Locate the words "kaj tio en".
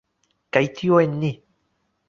0.57-1.15